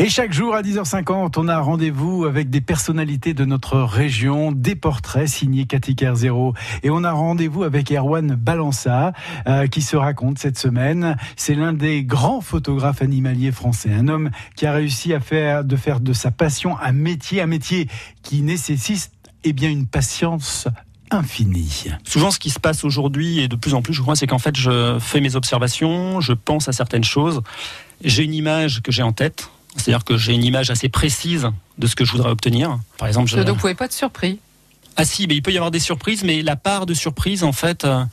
Et 0.00 0.08
chaque 0.08 0.32
jour 0.32 0.54
à 0.54 0.62
10h50, 0.62 1.34
on 1.38 1.48
a 1.48 1.58
rendez-vous 1.58 2.24
avec 2.24 2.50
des 2.50 2.60
personnalités 2.60 3.34
de 3.34 3.44
notre 3.44 3.80
région, 3.80 4.52
des 4.52 4.76
portraits 4.76 5.26
signés 5.26 5.66
Cathy 5.66 5.96
Zéro. 6.14 6.54
Et 6.84 6.90
on 6.90 7.02
a 7.02 7.10
rendez-vous 7.10 7.64
avec 7.64 7.90
Erwan 7.90 8.36
Balança, 8.36 9.12
euh, 9.48 9.66
qui 9.66 9.82
se 9.82 9.96
raconte 9.96 10.38
cette 10.38 10.56
semaine. 10.56 11.16
C'est 11.34 11.56
l'un 11.56 11.72
des 11.72 12.04
grands 12.04 12.40
photographes 12.40 13.02
animaliers 13.02 13.50
français. 13.50 13.92
Un 13.92 14.06
homme 14.06 14.30
qui 14.54 14.66
a 14.66 14.72
réussi 14.72 15.12
à 15.14 15.18
faire, 15.18 15.64
de 15.64 15.74
faire 15.74 15.98
de 15.98 16.12
sa 16.12 16.30
passion 16.30 16.78
un 16.78 16.92
métier, 16.92 17.42
un 17.42 17.48
métier 17.48 17.88
qui 18.22 18.42
nécessite 18.42 19.10
eh 19.42 19.52
bien, 19.52 19.68
une 19.68 19.88
patience 19.88 20.68
infinie. 21.10 21.86
Souvent, 22.04 22.30
ce 22.30 22.38
qui 22.38 22.50
se 22.50 22.60
passe 22.60 22.84
aujourd'hui, 22.84 23.40
et 23.40 23.48
de 23.48 23.56
plus 23.56 23.74
en 23.74 23.82
plus, 23.82 23.94
je 23.94 24.02
crois, 24.02 24.14
c'est 24.14 24.28
qu'en 24.28 24.38
fait, 24.38 24.54
je 24.54 24.98
fais 25.00 25.20
mes 25.20 25.34
observations, 25.34 26.20
je 26.20 26.34
pense 26.34 26.68
à 26.68 26.72
certaines 26.72 27.02
choses, 27.02 27.42
j'ai 28.04 28.22
une 28.22 28.34
image 28.34 28.80
que 28.82 28.92
j'ai 28.92 29.02
en 29.02 29.12
tête, 29.12 29.50
c'est-à-dire 29.78 30.04
que 30.04 30.16
j'ai 30.16 30.34
une 30.34 30.44
image 30.44 30.70
assez 30.70 30.88
précise 30.88 31.48
de 31.78 31.86
ce 31.86 31.96
que 31.96 32.04
je 32.04 32.12
voudrais 32.12 32.30
obtenir. 32.30 32.78
Par 32.98 33.08
exemple, 33.08 33.28
je... 33.28 33.36
Donc, 33.36 33.46
vous 33.46 33.54
ne 33.54 33.60
pouvez 33.60 33.74
pas 33.74 33.86
être 33.86 33.92
surpris 33.92 34.38
ah 35.00 35.04
si, 35.04 35.28
mais 35.28 35.36
il 35.36 35.42
peut 35.42 35.52
y 35.52 35.56
avoir 35.56 35.70
des 35.70 35.78
surprises, 35.78 36.24
mais 36.24 36.42
la 36.42 36.56
part 36.56 36.84
de 36.84 36.92
surprise, 36.92 37.44
en 37.44 37.52
fait, 37.52 37.84
euh, 37.84 38.04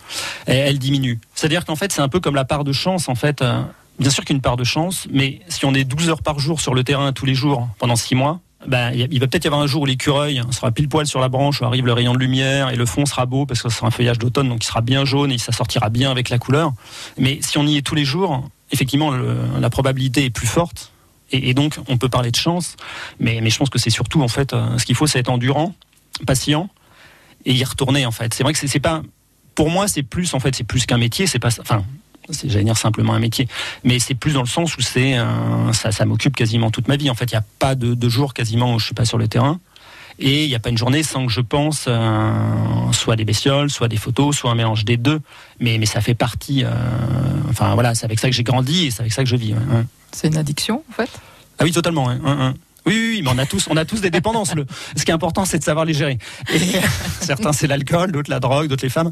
elle, 0.45 0.77
diminue. 0.77 1.19
C'est-à-dire 1.33 1.65
qu'en 1.65 1.75
fait, 1.75 1.91
c'est 1.91 2.01
un 2.01 2.09
peu 2.09 2.19
comme 2.19 2.35
la 2.35 2.45
part 2.45 2.63
de 2.63 2.71
chance, 2.71 3.09
en 3.09 3.15
fait. 3.15 3.41
Euh, 3.41 3.63
bien 3.97 4.11
sûr 4.11 4.23
qu'une 4.23 4.39
part 4.39 4.55
de 4.55 4.63
chance, 4.63 5.07
mais 5.09 5.41
si 5.47 5.65
on 5.65 5.73
est 5.73 5.83
12 5.83 6.09
heures 6.09 6.21
par 6.21 6.37
jour 6.37 6.61
sur 6.61 6.75
le 6.75 6.83
terrain 6.83 7.11
tous 7.11 7.25
les 7.25 7.33
jours 7.33 7.67
pendant 7.79 7.95
6 7.95 8.13
mois, 8.13 8.39
ben, 8.67 8.91
il 8.93 9.19
va 9.19 9.27
peut-être 9.27 9.45
y 9.45 9.47
avoir 9.47 9.61
un 9.61 9.67
jour 9.67 9.81
où 9.81 9.85
l'écureuil 9.85 10.41
sera 10.51 10.71
pile 10.71 10.87
poil 10.87 11.07
sur 11.07 11.19
la 11.19 11.27
branche, 11.27 11.61
où 11.61 11.65
arrive 11.65 11.87
le 11.87 11.93
rayon 11.93 12.13
de 12.13 12.19
lumière 12.19 12.69
et 12.69 12.75
le 12.75 12.85
fond 12.85 13.05
sera 13.07 13.25
beau 13.25 13.47
parce 13.47 13.63
que 13.63 13.69
ce 13.69 13.77
sera 13.77 13.87
un 13.87 13.91
feuillage 13.91 14.19
d'automne, 14.19 14.49
donc 14.49 14.63
il 14.63 14.67
sera 14.67 14.81
bien 14.81 15.05
jaune 15.05 15.31
et 15.31 15.37
ça 15.37 15.51
sortira 15.51 15.89
bien 15.89 16.11
avec 16.11 16.29
la 16.29 16.37
couleur. 16.37 16.73
Mais 17.17 17.39
si 17.41 17.57
on 17.57 17.65
y 17.65 17.77
est 17.77 17.81
tous 17.81 17.95
les 17.95 18.05
jours, 18.05 18.47
effectivement, 18.71 19.11
la 19.11 19.69
probabilité 19.69 20.25
est 20.25 20.29
plus 20.29 20.47
forte 20.47 20.91
et, 21.35 21.53
donc 21.53 21.77
on 21.87 21.97
peut 21.97 22.09
parler 22.09 22.31
de 22.31 22.35
chance, 22.35 22.75
mais, 23.19 23.47
je 23.49 23.57
pense 23.57 23.69
que 23.69 23.79
c'est 23.79 23.89
surtout 23.89 24.21
en 24.21 24.27
fait 24.27 24.53
euh, 24.53 24.77
ce 24.77 24.85
qu'il 24.85 24.95
faut, 24.95 25.07
c'est 25.07 25.19
être 25.19 25.29
endurant, 25.29 25.73
patient 26.25 26.69
et 27.45 27.53
y 27.53 27.63
retourner 27.63 28.05
en 28.05 28.11
fait. 28.11 28.33
C'est 28.33 28.43
vrai 28.43 28.53
que 28.53 28.67
c'est 28.67 28.79
pas, 28.79 29.01
pour 29.53 29.69
moi, 29.69 29.87
c'est 29.87 30.03
plus 30.03 30.33
en 30.33 30.39
fait, 30.39 30.55
c'est 30.55 30.63
plus 30.63 30.85
qu'un 30.85 30.97
métier, 30.97 31.27
c'est 31.27 31.39
pas, 31.39 31.49
enfin, 31.59 31.83
j'allais 32.43 32.63
dire 32.63 32.77
simplement 32.77 33.13
un 33.13 33.19
métier, 33.19 33.47
mais 33.83 33.99
c'est 33.99 34.15
plus 34.15 34.33
dans 34.33 34.41
le 34.41 34.47
sens 34.47 34.75
où 34.77 34.81
c'est 34.81 35.17
ça, 35.73 36.05
m'occupe 36.05 36.35
quasiment 36.35 36.71
toute 36.71 36.87
ma 36.87 36.97
vie. 36.97 37.09
En 37.09 37.15
fait, 37.15 37.25
il 37.25 37.35
n'y 37.35 37.39
a 37.39 37.45
pas 37.59 37.75
de, 37.75 38.09
jour 38.09 38.33
quasiment 38.33 38.73
où 38.73 38.79
je 38.79 38.85
suis 38.85 38.95
pas 38.95 39.05
sur 39.05 39.17
le 39.17 39.27
terrain. 39.27 39.59
Et 40.17 40.45
il 40.45 40.47
n'y 40.47 40.55
a 40.55 40.59
pas 40.59 40.69
une 40.69 40.77
journée 40.77 41.03
sans 41.03 41.25
que 41.25 41.31
je 41.31 41.41
pense 41.41 41.85
euh, 41.87 42.91
soit 42.93 43.17
des 43.17 43.25
bestioles, 43.25 43.69
soit 43.69 43.89
des 43.89 43.97
photos, 43.97 44.37
soit 44.37 44.49
un 44.49 44.55
mélange 44.55 44.85
des 44.85 44.95
deux. 44.95 45.19
Mais, 45.59 45.77
mais 45.77 45.85
ça 45.85 45.99
fait 45.99 46.15
partie. 46.15 46.63
Euh, 46.63 46.69
enfin 47.55 47.73
voilà, 47.73 47.95
c'est 47.95 48.05
avec 48.05 48.19
ça 48.19 48.29
que 48.29 48.35
j'ai 48.35 48.43
grandi 48.43 48.87
et 48.87 48.91
c'est 48.91 49.01
avec 49.01 49.13
ça 49.13 49.23
que 49.23 49.29
je 49.29 49.35
vis. 49.35 49.55
C'est 50.11 50.27
une 50.27 50.37
addiction 50.37 50.83
en 50.89 50.93
fait? 50.93 51.09
Ah 51.57 51.63
oui, 51.63 51.71
totalement. 51.71 52.09
Oui, 52.85 52.93
oui, 52.93 53.21
mais 53.23 53.31
on 53.33 53.37
a 53.39 53.45
tous, 53.47 53.67
on 53.69 53.77
a 53.77 53.85
tous 53.85 53.99
des 54.01 54.11
dépendances. 54.11 54.53
Le, 54.53 54.65
ce 54.95 55.03
qui 55.03 55.11
est 55.11 55.13
important, 55.13 55.43
c'est 55.43 55.57
de 55.57 55.63
savoir 55.63 55.85
les 55.85 55.93
gérer. 55.93 56.19
Et 56.53 56.59
certains, 57.19 57.51
c'est 57.51 57.65
l'alcool, 57.65 58.11
d'autres 58.11 58.29
la 58.29 58.39
drogue, 58.39 58.67
d'autres 58.67 58.83
les 58.83 58.89
femmes. 58.89 59.11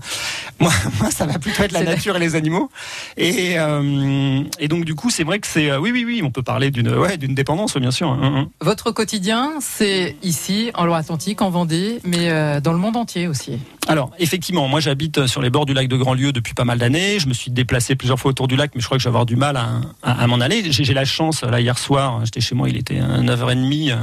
Moi, 0.60 0.72
moi, 1.00 1.10
ça 1.10 1.26
va 1.26 1.40
plutôt 1.40 1.64
être 1.64 1.72
la 1.72 1.84
nature 1.84 2.16
et 2.16 2.20
les 2.20 2.36
animaux. 2.36 2.70
Et, 3.18 3.58
euh, 3.58 4.44
et 4.60 4.68
donc, 4.68 4.86
du 4.86 4.94
coup, 4.94 5.10
c'est 5.10 5.24
vrai 5.24 5.40
que 5.40 5.48
c'est, 5.48 5.72
euh, 5.72 5.80
oui, 5.80 5.92
oui, 5.92 6.06
oui, 6.06 6.22
on 6.24 6.30
peut 6.30 6.44
parler 6.44 6.70
d'une, 6.70 6.90
ouais, 6.90 7.18
d'une 7.18 7.34
dépendance, 7.34 7.76
bien 7.78 7.92
sûr. 7.92 8.10
Hein, 8.10 8.20
hein, 8.22 8.34
hein. 8.36 8.50
Votre 8.62 8.92
quotidien, 8.92 9.54
c'est 9.60 10.18
ici, 10.22 10.70
en 10.76 10.86
Loire-Atlantique, 10.86 11.42
en 11.42 11.50
Vendée, 11.50 12.00
mais 12.04 12.30
euh, 12.30 12.62
dans 12.62 12.74
le 12.74 12.80
monde 12.80 12.96
entier 12.96 13.28
aussi. 13.28 13.60
Alors, 13.88 14.12
effectivement, 14.18 14.68
moi 14.68 14.80
j'habite 14.80 15.28
sur 15.28 15.42
les 15.42 15.50
bords 15.50 15.66
du 15.66 15.74
lac 15.74 15.88
de 15.88 15.98
Grandlieu 15.98 16.32
depuis 16.32 16.54
pas 16.54 16.64
mal 16.64 16.80
d'années. 16.80 17.20
Je 17.20 17.28
me 17.28 17.34
suis 17.34 17.52
déplacé 17.52 17.96
plusieurs 17.96 18.20
fois 18.20 18.32
autour 18.32 18.48
du 18.48 18.56
lac, 18.56 18.72
mais 18.76 18.82
je 18.82 18.86
crois 18.86 18.98
que 18.98 19.04
je 19.04 19.08
vais 19.08 19.12
avoir 19.12 19.26
du 19.26 19.36
mal 19.36 19.58
à, 19.58 19.82
à, 20.02 20.26
m'en 20.28 20.40
aller. 20.40 20.72
J'ai 20.72 20.94
la 20.94 21.06
chance, 21.06 21.44
là, 21.44 21.60
hier 21.60 21.78
soir, 21.78 22.24
j'étais 22.24 22.40
chez 22.40 22.56
moi, 22.56 22.70
il 22.70 22.78
était 22.78 23.00
9h30. 23.00 23.92
Euh, 23.92 23.96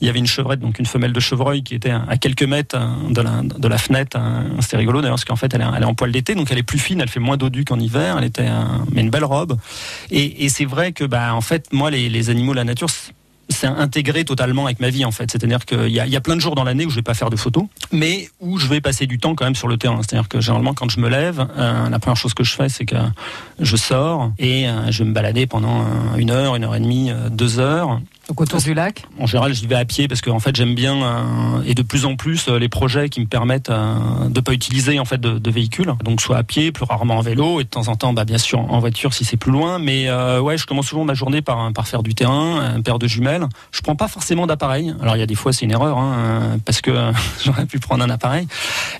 il 0.00 0.06
y 0.06 0.10
avait 0.10 0.18
une 0.20 0.26
chevrette, 0.26 0.60
donc 0.60 0.78
une 0.78 0.86
femelle 0.86 1.12
de 1.12 1.20
chevreuil 1.20 1.62
qui 1.62 1.74
était 1.74 1.90
à 1.90 2.16
quelques 2.18 2.44
mètres 2.44 2.76
euh, 2.78 3.12
de 3.12 3.20
la, 3.20 3.42
de 3.42 3.68
la 3.68 3.78
fenêtre. 3.78 4.16
Euh, 4.18 4.42
c'était 4.60 4.76
rigolo 4.76 5.00
d'ailleurs, 5.00 5.16
parce 5.16 5.24
qu'en 5.24 5.36
fait, 5.36 5.52
elle 5.54 5.62
est, 5.62 5.66
elle 5.76 5.82
est 5.82 5.86
en 5.86 5.94
poil 5.94 6.12
d'été, 6.12 6.34
donc 6.34 6.48
elle 6.52 6.58
est 6.58 6.62
plus 6.62 6.78
fine, 6.78 7.00
elle 7.00 7.08
fait 7.08 7.20
moins 7.20 7.36
dodu 7.36 7.64
qu'en 7.64 7.80
hiver. 7.80 8.16
Elle 8.18 8.24
était, 8.24 8.48
mais 8.92 9.00
une 9.00 9.10
belle 9.10 9.24
robe. 9.24 9.58
Et, 10.10 10.44
et 10.44 10.48
c'est 10.48 10.64
vrai 10.64 10.92
que, 10.92 11.04
bah, 11.04 11.34
en 11.34 11.40
fait, 11.40 11.72
moi, 11.72 11.90
les, 11.90 12.08
les 12.08 12.30
animaux 12.30 12.52
la 12.52 12.64
nature, 12.64 12.88
c'est 13.60 13.66
intégré 13.66 14.24
totalement 14.24 14.64
avec 14.64 14.80
ma 14.80 14.88
vie 14.88 15.04
en 15.04 15.10
fait. 15.10 15.30
C'est-à-dire 15.30 15.66
qu'il 15.66 15.88
y, 15.88 16.16
a, 16.16 16.20
plein 16.20 16.34
de 16.34 16.40
jours 16.40 16.54
dans 16.54 16.64
l'année 16.64 16.86
où 16.86 16.90
je 16.90 16.96
vais 16.96 17.02
pas 17.02 17.12
faire 17.12 17.28
de 17.28 17.36
photos, 17.36 17.64
mais 17.92 18.30
où 18.40 18.58
je 18.58 18.66
vais 18.66 18.80
passer 18.80 19.06
du 19.06 19.18
temps 19.18 19.34
quand 19.34 19.44
même 19.44 19.54
sur 19.54 19.68
le 19.68 19.76
terrain. 19.76 20.00
C'est-à-dire 20.02 20.28
que 20.28 20.40
généralement 20.40 20.72
quand 20.72 20.88
je 20.88 20.98
me 20.98 21.10
lève, 21.10 21.46
euh, 21.58 21.90
la 21.90 21.98
première 21.98 22.16
chose 22.16 22.32
que 22.32 22.42
je 22.42 22.54
fais, 22.54 22.70
c'est 22.70 22.86
que 22.86 22.96
je 23.58 23.76
sors 23.76 24.32
et 24.38 24.66
euh, 24.66 24.90
je 24.90 25.02
vais 25.02 25.10
me 25.10 25.14
balader 25.14 25.46
pendant 25.46 25.82
euh, 25.82 26.16
une 26.16 26.30
heure, 26.30 26.56
une 26.56 26.64
heure 26.64 26.74
et 26.74 26.80
demie, 26.80 27.12
deux 27.30 27.58
heures 27.58 28.00
autour 28.36 28.60
du 28.60 28.74
lac 28.74 29.04
En 29.18 29.26
général, 29.26 29.54
j'y 29.54 29.66
vais 29.66 29.76
à 29.76 29.84
pied 29.84 30.08
parce 30.08 30.20
que 30.20 30.30
fait, 30.40 30.56
j'aime 30.56 30.74
bien 30.74 31.02
euh, 31.02 31.62
et 31.66 31.74
de 31.74 31.82
plus 31.82 32.04
en 32.04 32.16
plus 32.16 32.48
euh, 32.48 32.58
les 32.58 32.68
projets 32.68 33.08
qui 33.08 33.20
me 33.20 33.26
permettent 33.26 33.70
euh, 33.70 34.28
de 34.28 34.40
pas 34.40 34.52
utiliser 34.52 34.98
en 34.98 35.04
fait 35.04 35.20
de, 35.20 35.38
de, 35.38 35.50
véhicules. 35.50 35.92
Donc 36.02 36.20
soit 36.20 36.38
à 36.38 36.42
pied, 36.42 36.72
plus 36.72 36.84
rarement 36.84 37.18
en 37.18 37.20
vélo 37.20 37.60
et 37.60 37.64
de 37.64 37.68
temps 37.68 37.88
en 37.88 37.96
temps, 37.96 38.12
bah, 38.12 38.24
bien 38.24 38.38
sûr 38.38 38.60
en 38.60 38.78
voiture 38.80 39.12
si 39.14 39.24
c'est 39.24 39.36
plus 39.36 39.52
loin. 39.52 39.78
Mais 39.78 40.10
ouais, 40.38 40.58
je 40.58 40.66
commence 40.66 40.86
souvent 40.86 41.04
ma 41.04 41.14
journée 41.14 41.42
par 41.42 41.72
par 41.72 41.86
faire 41.86 42.02
du 42.02 42.14
terrain, 42.14 42.74
un 42.76 42.80
paire 42.80 42.98
de 42.98 43.06
jumelles. 43.06 43.46
Je 43.70 43.80
prends 43.82 43.96
pas 43.96 44.08
forcément 44.08 44.46
d'appareil. 44.46 44.94
Alors 45.00 45.16
il 45.16 45.20
y 45.20 45.22
a 45.22 45.26
des 45.26 45.34
fois 45.34 45.52
c'est 45.52 45.64
une 45.64 45.72
erreur 45.72 45.98
hein, 45.98 46.58
parce 46.64 46.80
que 46.80 47.12
j'aurais 47.44 47.66
pu 47.66 47.78
prendre 47.78 48.02
un 48.02 48.10
appareil. 48.10 48.46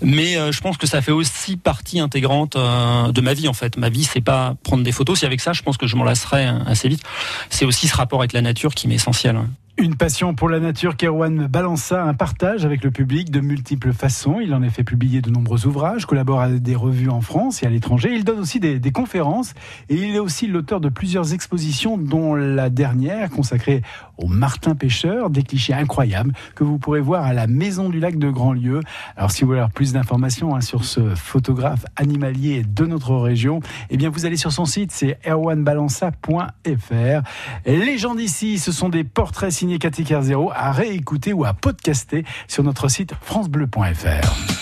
Mais 0.03 0.37
je 0.51 0.61
pense 0.61 0.77
que 0.77 0.87
ça 0.87 1.01
fait 1.01 1.13
aussi 1.13 1.57
partie 1.57 2.01
intégrante 2.01 2.57
de 2.57 3.21
ma 3.21 3.35
vie 3.35 3.49
en 3.49 3.55
fait. 3.55 3.77
Ma 3.77 3.89
vie 3.89 4.05
c'est 4.05 4.21
pas 4.21 4.55
prendre 4.63 4.83
des 4.83 4.93
photos. 4.93 5.21
Si 5.21 5.27
avec 5.27 5.41
ça, 5.41 5.53
je 5.53 5.63
pense 5.63 5.77
que 5.77 5.87
je 5.87 5.97
m'en 5.97 6.05
lasserai 6.05 6.47
assez 6.67 6.89
vite. 6.89 7.03
C'est 7.49 7.65
aussi 7.65 7.89
ce 7.89 7.97
rapport 7.97 8.21
avec 8.21 8.33
la 8.33 8.43
nature 8.43 8.75
qui 8.75 8.89
m'est 8.89 8.97
essentiel 8.97 9.20
essentiel 9.21 9.49
une 9.81 9.97
passion 9.97 10.35
pour 10.35 10.51
la 10.51 10.61
nature 10.61 10.95
qu'Erwan 10.95 11.47
Balança, 11.47 12.03
un 12.03 12.13
partage 12.13 12.67
avec 12.67 12.85
le 12.85 12.91
public 12.91 13.31
de 13.31 13.41
multiples 13.41 13.95
façons. 13.95 14.39
Il 14.39 14.53
en 14.53 14.63
a 14.63 14.69
fait 14.69 14.85
publier 14.85 15.23
de 15.23 15.31
nombreux 15.31 15.67
ouvrages, 15.67 16.05
collabore 16.05 16.41
à 16.41 16.51
des 16.51 16.75
revues 16.75 17.09
en 17.09 17.23
France 17.23 17.63
et 17.63 17.67
à 17.67 17.71
l'étranger. 17.71 18.11
Il 18.15 18.25
donne 18.25 18.41
aussi 18.41 18.61
des, 18.61 18.79
conférences 18.93 19.55
et 19.89 19.95
il 19.95 20.15
est 20.15 20.19
aussi 20.19 20.49
l'auteur 20.49 20.81
de 20.81 20.91
plusieurs 20.91 21.33
expositions, 21.33 21.97
dont 21.97 22.35
la 22.35 22.69
dernière 22.69 23.31
consacrée 23.31 23.81
au 24.19 24.27
Martin 24.27 24.75
Pêcheur, 24.75 25.31
des 25.31 25.43
clichés 25.43 25.73
incroyables 25.73 26.35
que 26.55 26.65
vous 26.65 26.79
pourrez 26.79 27.01
voir 27.01 27.25
à 27.25 27.33
la 27.33 27.47
Maison 27.47 27.89
du 27.89 28.01
Lac 28.01 28.19
de 28.19 28.29
Grandlieu. 28.29 28.81
Alors 29.17 29.31
si 29.31 29.43
vous 29.43 29.47
voulez 29.49 29.61
avoir 29.61 29.73
plus 29.73 29.95
d'informations 29.95 30.55
hein, 30.55 30.61
sur 30.61 30.85
ce 30.85 31.15
photographe 31.15 31.87
animalier 31.97 32.65
de 32.65 32.85
notre 32.85 33.17
région, 33.17 33.61
eh 33.89 33.97
bien 33.97 34.11
vous 34.11 34.27
allez 34.27 34.37
sur 34.37 34.53
son 34.53 34.67
site, 34.67 34.93
c'est 34.93 35.19
erwanbalança.fr. 35.25 37.23
Les 37.65 37.97
gens 37.97 38.15
d'ici, 38.15 38.59
ce 38.59 38.73
sont 38.73 38.91
des 38.91 39.05
portraits 39.05 39.51
signés 39.51 39.70
Cathy 39.79 40.07
à 40.55 40.73
réécouter 40.73 41.33
ou 41.33 41.45
à 41.45 41.53
podcaster 41.53 42.25
sur 42.49 42.63
notre 42.65 42.89
site 42.89 43.13
francebleu.fr. 43.23 44.61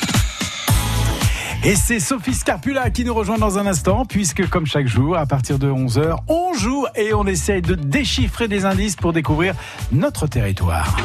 Et 1.65 1.75
c'est 1.75 1.99
Sophie 1.99 2.35
Scarpula 2.35 2.91
qui 2.91 3.05
nous 3.05 3.15
rejoint 3.15 3.39
dans 3.39 3.59
un 3.59 3.67
instant, 3.67 4.05
puisque 4.05 4.49
comme 4.49 4.67
chaque 4.67 4.87
jour, 4.87 5.17
à 5.17 5.27
partir 5.27 5.59
de 5.59 5.69
11h, 5.69 6.17
on 6.29 6.55
joue 6.55 6.87
et 6.95 7.13
on 7.15 7.27
essaye 7.27 7.63
de 7.63 7.75
déchiffrer 7.75 8.47
des 8.47 8.65
indices 8.65 8.97
pour 8.97 9.13
découvrir 9.13 9.55
notre 9.91 10.29
territoire. 10.29 10.97